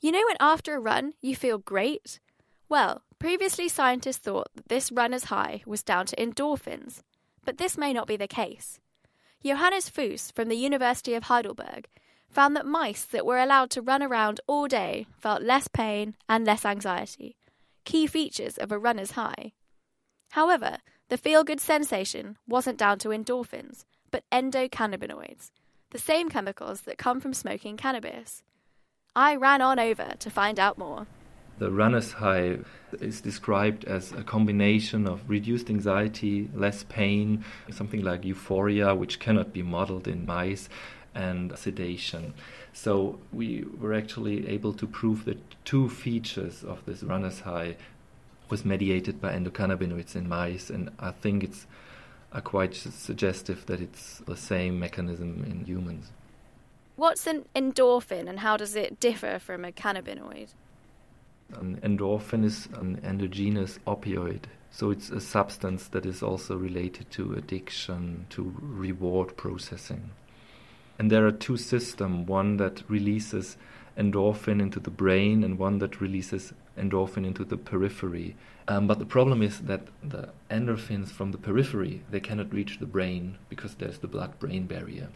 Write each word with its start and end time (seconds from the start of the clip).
You 0.00 0.12
know 0.12 0.22
when 0.26 0.36
after 0.38 0.74
a 0.74 0.80
run 0.80 1.14
you 1.20 1.34
feel 1.34 1.58
great? 1.58 2.20
Well, 2.68 3.02
previously 3.18 3.68
scientists 3.68 4.18
thought 4.18 4.48
that 4.54 4.68
this 4.68 4.92
runner's 4.92 5.24
high 5.24 5.62
was 5.66 5.82
down 5.82 6.06
to 6.06 6.16
endorphins, 6.16 7.02
but 7.44 7.58
this 7.58 7.78
may 7.78 7.92
not 7.92 8.06
be 8.06 8.16
the 8.16 8.28
case. 8.28 8.78
Johannes 9.44 9.88
Fuss 9.88 10.30
from 10.32 10.48
the 10.48 10.56
University 10.56 11.14
of 11.14 11.24
Heidelberg 11.24 11.88
found 12.28 12.56
that 12.56 12.66
mice 12.66 13.04
that 13.04 13.24
were 13.24 13.38
allowed 13.38 13.70
to 13.70 13.82
run 13.82 14.02
around 14.02 14.40
all 14.46 14.66
day 14.66 15.06
felt 15.18 15.42
less 15.42 15.68
pain 15.68 16.16
and 16.28 16.44
less 16.44 16.64
anxiety, 16.64 17.36
key 17.84 18.06
features 18.06 18.58
of 18.58 18.70
a 18.72 18.78
runner's 18.78 19.12
high. 19.12 19.52
However, 20.30 20.78
the 21.08 21.16
feel 21.16 21.44
good 21.44 21.60
sensation 21.60 22.36
wasn't 22.46 22.78
down 22.78 22.98
to 22.98 23.08
endorphins, 23.08 23.84
but 24.16 24.24
endocannabinoids, 24.32 25.50
the 25.90 25.98
same 25.98 26.30
chemicals 26.30 26.80
that 26.82 26.96
come 26.96 27.20
from 27.20 27.34
smoking 27.34 27.76
cannabis. 27.76 28.42
I 29.14 29.36
ran 29.36 29.60
on 29.60 29.78
over 29.78 30.14
to 30.18 30.30
find 30.30 30.58
out 30.58 30.78
more. 30.78 31.06
The 31.58 31.70
runner's 31.70 32.12
high 32.12 32.60
is 32.98 33.20
described 33.20 33.84
as 33.84 34.12
a 34.12 34.22
combination 34.22 35.06
of 35.06 35.28
reduced 35.28 35.68
anxiety, 35.68 36.48
less 36.54 36.82
pain, 36.84 37.44
something 37.70 38.02
like 38.02 38.24
euphoria, 38.24 38.94
which 38.94 39.20
cannot 39.20 39.52
be 39.52 39.62
modeled 39.62 40.08
in 40.08 40.24
mice, 40.24 40.70
and 41.14 41.52
sedation. 41.58 42.32
So 42.72 43.18
we 43.34 43.66
were 43.78 43.92
actually 43.92 44.48
able 44.48 44.72
to 44.72 44.86
prove 44.86 45.26
that 45.26 45.42
two 45.66 45.90
features 45.90 46.64
of 46.64 46.82
this 46.86 47.02
runner's 47.02 47.40
high 47.40 47.76
was 48.48 48.64
mediated 48.64 49.20
by 49.20 49.34
endocannabinoids 49.34 50.16
in 50.16 50.26
mice, 50.26 50.70
and 50.70 50.88
I 50.98 51.10
think 51.10 51.44
it's 51.44 51.66
uh, 52.36 52.40
quite 52.40 52.74
suggestive 52.74 53.64
that 53.66 53.80
it's 53.80 54.18
the 54.26 54.36
same 54.36 54.78
mechanism 54.78 55.44
in 55.48 55.64
humans. 55.64 56.12
What's 56.96 57.26
an 57.26 57.44
endorphin 57.54 58.28
and 58.28 58.40
how 58.40 58.56
does 58.56 58.76
it 58.76 59.00
differ 59.00 59.38
from 59.38 59.64
a 59.64 59.72
cannabinoid? 59.72 60.48
An 61.54 61.78
endorphin 61.82 62.44
is 62.44 62.68
an 62.74 63.00
endogenous 63.04 63.78
opioid. 63.86 64.44
So 64.70 64.90
it's 64.90 65.10
a 65.10 65.20
substance 65.20 65.88
that 65.88 66.04
is 66.04 66.22
also 66.22 66.56
related 66.56 67.10
to 67.12 67.34
addiction, 67.34 68.26
to 68.30 68.54
reward 68.60 69.36
processing. 69.36 70.10
And 70.98 71.10
there 71.10 71.26
are 71.26 71.32
two 71.32 71.56
systems 71.56 72.28
one 72.28 72.56
that 72.58 72.82
releases 72.88 73.56
endorphin 73.96 74.60
into 74.60 74.78
the 74.80 74.90
brain 74.90 75.42
and 75.42 75.58
one 75.58 75.78
that 75.78 76.00
releases 76.00 76.52
endorphin 76.78 77.26
into 77.26 77.44
the 77.44 77.56
periphery. 77.56 78.36
Um, 78.68 78.86
but 78.86 78.98
the 78.98 79.06
problem 79.06 79.42
is 79.42 79.60
that 79.60 79.82
the 80.02 80.30
endorphins 80.50 81.08
from 81.08 81.32
the 81.32 81.38
periphery 81.38 82.02
they 82.10 82.20
cannot 82.20 82.52
reach 82.52 82.78
the 82.78 82.86
brain 82.86 83.38
because 83.48 83.76
there's 83.76 83.98
the 83.98 84.08
blood-brain 84.08 84.66
barrier. 84.66 85.08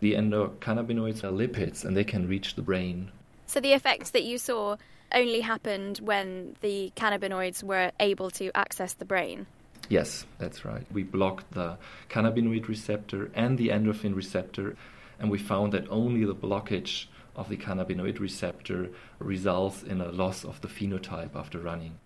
The 0.00 0.14
endocannabinoids 0.14 1.22
are 1.22 1.30
lipids 1.30 1.84
and 1.84 1.96
they 1.96 2.04
can 2.04 2.28
reach 2.28 2.54
the 2.54 2.62
brain. 2.62 3.10
So 3.46 3.60
the 3.60 3.72
effects 3.72 4.10
that 4.10 4.24
you 4.24 4.38
saw 4.38 4.76
only 5.12 5.40
happened 5.40 5.98
when 5.98 6.56
the 6.60 6.92
cannabinoids 6.96 7.62
were 7.62 7.92
able 8.00 8.30
to 8.30 8.50
access 8.56 8.94
the 8.94 9.04
brain. 9.04 9.46
Yes, 9.88 10.24
that's 10.38 10.64
right. 10.64 10.86
We 10.90 11.02
blocked 11.02 11.52
the 11.52 11.76
cannabinoid 12.08 12.66
receptor 12.66 13.30
and 13.34 13.58
the 13.58 13.68
endorphin 13.68 14.14
receptor, 14.14 14.76
and 15.20 15.30
we 15.30 15.38
found 15.38 15.72
that 15.72 15.86
only 15.90 16.24
the 16.24 16.34
blockage 16.34 17.06
of 17.36 17.48
the 17.48 17.56
cannabinoid 17.56 18.18
receptor 18.18 18.90
results 19.18 19.82
in 19.82 20.00
a 20.00 20.12
loss 20.12 20.44
of 20.44 20.60
the 20.60 20.68
phenotype 20.68 21.34
after 21.34 21.58
running. 21.58 21.98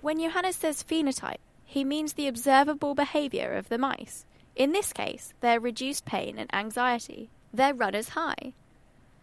When 0.00 0.20
Johannes 0.20 0.56
says 0.56 0.82
phenotype, 0.82 1.38
he 1.64 1.84
means 1.84 2.12
the 2.12 2.28
observable 2.28 2.94
behaviour 2.94 3.52
of 3.54 3.68
the 3.68 3.78
mice. 3.78 4.26
In 4.54 4.72
this 4.72 4.92
case, 4.92 5.32
their 5.40 5.58
reduced 5.58 6.04
pain 6.04 6.38
and 6.38 6.54
anxiety, 6.54 7.30
their 7.52 7.74
runner's 7.74 8.10
high. 8.10 8.52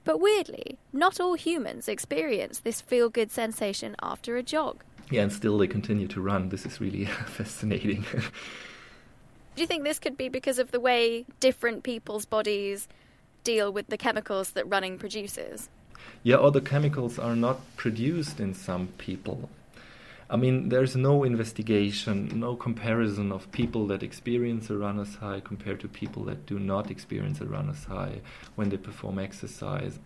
But 0.04 0.20
weirdly, 0.20 0.80
not 0.92 1.20
all 1.20 1.36
humans 1.36 1.88
experience 1.88 2.60
this 2.60 2.82
feel 2.82 3.10
good 3.10 3.32
sensation 3.32 3.96
after 4.02 4.36
a 4.36 4.44
jog. 4.44 4.84
Yeah, 5.12 5.22
and 5.22 5.32
still 5.32 5.58
they 5.58 5.68
continue 5.68 6.08
to 6.08 6.22
run. 6.22 6.50
This 6.50 6.66
is 6.66 6.82
really 6.82 7.06
fascinating. 7.28 8.06
Do 9.56 9.62
you 9.62 9.68
think 9.68 9.84
this 9.84 10.00
could 10.00 10.18
be 10.18 10.30
because 10.30 10.60
of 10.60 10.72
the 10.72 10.80
way 10.80 11.26
different 11.40 11.84
people's 11.84 12.26
bodies 12.26 12.88
deal 13.44 13.72
with 13.72 13.88
the 13.88 13.98
chemicals 13.98 14.52
that 14.52 14.68
running 14.68 14.98
produces? 14.98 15.70
Yeah, 16.24 16.38
other 16.38 16.62
chemicals 16.62 17.20
are 17.20 17.36
not 17.36 17.60
produced 17.76 18.40
in 18.40 18.54
some 18.54 18.88
people. 18.98 19.50
I 20.30 20.38
mean, 20.38 20.70
there's 20.70 20.96
no 20.96 21.24
investigation, 21.26 22.40
no 22.40 22.56
comparison 22.56 23.34
of 23.34 23.52
people 23.52 23.86
that 23.88 24.02
experience 24.02 24.70
a 24.70 24.78
runner's 24.78 25.16
high 25.16 25.42
compared 25.42 25.82
to 25.82 25.90
people 25.90 26.24
that 26.24 26.46
do 26.46 26.58
not 26.58 26.90
experience 26.90 27.42
a 27.42 27.46
runner's 27.46 27.84
high 27.84 28.22
when 28.56 28.70
they 28.70 28.78
perform 28.78 29.20
exercise. 29.20 30.00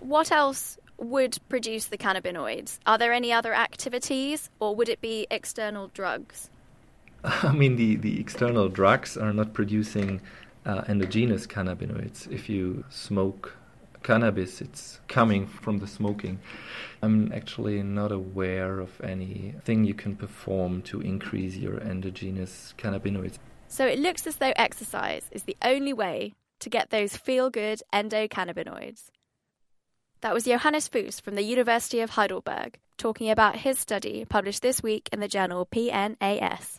What 0.00 0.32
else 0.32 0.78
would 0.98 1.38
produce 1.48 1.86
the 1.86 1.96
cannabinoids? 1.96 2.80
Are 2.86 2.98
there 2.98 3.12
any 3.12 3.32
other 3.32 3.54
activities, 3.54 4.50
or 4.58 4.74
would 4.74 4.88
it 4.88 5.00
be 5.00 5.28
external 5.30 5.88
drugs? 5.88 6.50
I 7.24 7.52
mean, 7.52 7.76
the, 7.76 7.96
the 7.96 8.18
external 8.18 8.68
drugs 8.68 9.16
are 9.16 9.32
not 9.32 9.52
producing 9.52 10.20
uh, 10.66 10.82
endogenous 10.88 11.46
cannabinoids. 11.46 12.30
If 12.30 12.48
you 12.48 12.84
smoke 12.90 13.56
cannabis, 14.02 14.60
it's 14.60 15.00
coming 15.08 15.46
from 15.46 15.78
the 15.78 15.86
smoking. 15.86 16.40
I'm 17.02 17.32
actually 17.32 17.82
not 17.82 18.12
aware 18.12 18.80
of 18.80 19.00
anything 19.02 19.84
you 19.84 19.94
can 19.94 20.16
perform 20.16 20.82
to 20.82 21.00
increase 21.00 21.56
your 21.56 21.78
endogenous 21.78 22.74
cannabinoids. 22.78 23.38
So 23.68 23.86
it 23.86 23.98
looks 23.98 24.26
as 24.26 24.36
though 24.36 24.52
exercise 24.56 25.28
is 25.30 25.44
the 25.44 25.56
only 25.62 25.92
way 25.92 26.34
to 26.60 26.70
get 26.70 26.90
those 26.90 27.16
feel 27.16 27.50
good 27.50 27.82
endocannabinoids. 27.92 29.10
That 30.22 30.34
was 30.34 30.44
Johannes 30.44 30.88
Fuss 30.88 31.20
from 31.20 31.34
the 31.34 31.42
University 31.42 32.00
of 32.00 32.10
Heidelberg 32.10 32.78
talking 32.98 33.30
about 33.30 33.56
his 33.56 33.78
study 33.78 34.26
published 34.26 34.60
this 34.60 34.82
week 34.82 35.08
in 35.10 35.20
the 35.20 35.28
journal 35.28 35.66
PNAS. 35.66 36.78